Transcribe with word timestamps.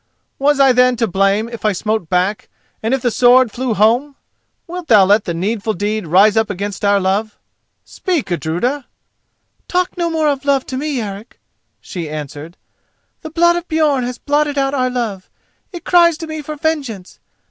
Was 0.39 0.59
I, 0.59 0.71
then, 0.71 0.95
to 0.95 1.05
blame 1.05 1.47
if 1.47 1.63
I 1.63 1.73
smote 1.73 2.09
back 2.09 2.49
and 2.81 2.91
if 2.91 3.03
the 3.03 3.11
sword 3.11 3.51
flew 3.51 3.75
home? 3.75 4.15
Wilt 4.65 4.87
thou 4.87 5.05
let 5.05 5.25
the 5.25 5.33
needful 5.35 5.73
deed 5.75 6.07
rise 6.07 6.35
up 6.35 6.49
against 6.49 6.83
our 6.83 6.99
love? 6.99 7.37
Speak, 7.85 8.25
Gudruda!" 8.25 8.87
"Talk 9.67 9.95
no 9.99 10.09
more 10.09 10.27
of 10.27 10.43
love 10.43 10.65
to 10.65 10.75
me, 10.77 10.99
Eric," 10.99 11.39
she 11.81 12.09
answered; 12.09 12.57
"the 13.21 13.29
blood 13.29 13.55
of 13.55 13.67
Björn 13.67 14.01
has 14.03 14.17
blotted 14.17 14.57
out 14.57 14.73
our 14.73 14.89
love: 14.89 15.29
it 15.71 15.83
cries 15.83 16.17
to 16.17 16.25
me 16.25 16.41
for 16.41 16.55
vengeance. 16.55 17.19